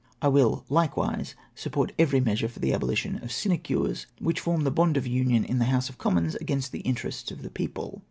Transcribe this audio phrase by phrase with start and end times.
[0.19, 4.97] I will likewise support every measure for the abolition of sinecures, which form the bond
[4.97, 7.99] of union in the House of Commons against the interests of the people.